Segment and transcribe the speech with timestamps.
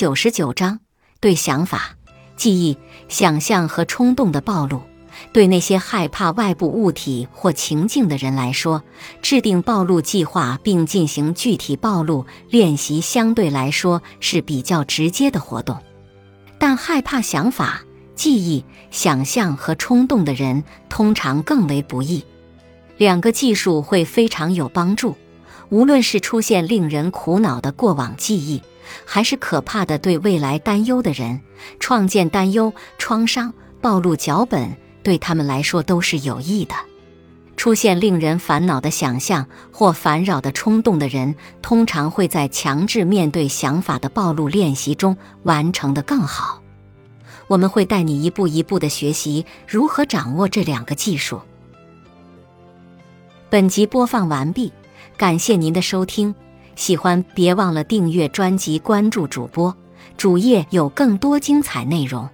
[0.00, 0.80] 九十九章
[1.20, 1.94] 对想法、
[2.34, 2.78] 记忆、
[3.10, 4.80] 想象和冲动的暴露。
[5.30, 8.82] 对那些害怕外部物体或情境的人来说，
[9.20, 15.76] 制定暴露计划并进行具体暴露练习相对来说是比较直接的活动。
[16.58, 17.82] 但害怕想法、
[18.14, 22.24] 记忆、想象和冲动的人通常更为不易。
[22.96, 25.14] 两个技术会非常有帮助。
[25.70, 28.60] 无论是出现令人苦恼的过往记忆，
[29.04, 31.40] 还是可怕的对未来担忧的人，
[31.78, 36.74] 创建担忧、创伤、暴露脚本，对他们来说都是有益的。
[37.56, 46.62] 出现令人烦恼的想象或烦扰的冲动的人，通常会在强制面对想法的暴露练习中完成得更好。
[47.46, 51.40] 我们会带你一步一步地学习如何掌握这两个技术。
[53.50, 54.72] 本集播放完毕。
[55.16, 56.34] 感谢您的收听，
[56.76, 59.74] 喜欢别忘了订阅专辑、关注主播，
[60.16, 62.28] 主页有更多精彩内容。